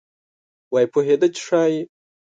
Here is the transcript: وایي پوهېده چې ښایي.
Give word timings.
وایي 0.73 0.87
پوهېده 0.93 1.27
چې 1.35 1.41
ښایي. 1.47 1.81